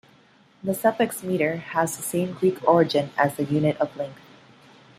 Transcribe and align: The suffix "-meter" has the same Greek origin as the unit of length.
The 0.63 0.73
suffix 0.73 1.21
"-meter" 1.21 1.59
has 1.59 1.95
the 1.95 2.01
same 2.01 2.31
Greek 2.33 2.67
origin 2.67 3.11
as 3.19 3.35
the 3.35 3.43
unit 3.43 3.77
of 3.77 3.95
length. 3.95 4.17